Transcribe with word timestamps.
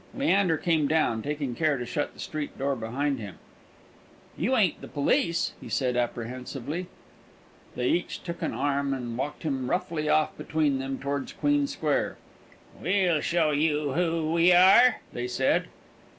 Leander 0.15 0.57
came 0.57 0.87
down, 0.87 1.21
taking 1.21 1.53
care 1.53 1.77
to 1.77 1.85
shut 1.85 2.15
the 2.15 2.19
street 2.19 2.57
door 2.57 2.75
behind 2.75 3.19
him. 3.19 3.35
"You 4.35 4.55
ain't 4.55 4.81
the 4.81 4.87
police?" 4.87 5.51
he 5.61 5.69
said, 5.69 5.95
apprehensively. 5.95 6.87
They 7.75 7.89
each 7.89 8.23
took 8.23 8.41
an 8.41 8.51
arm, 8.51 8.95
and 8.95 9.15
walked 9.15 9.43
him 9.43 9.69
roughly 9.69 10.09
off 10.09 10.35
between 10.35 10.79
them 10.79 10.97
towards 10.97 11.33
Queen 11.33 11.67
Square. 11.67 12.17
"We'll 12.81 13.21
show 13.21 13.51
you 13.51 13.91
who 13.93 14.31
we 14.33 14.51
are," 14.53 15.01
they 15.13 15.27
said. 15.27 15.65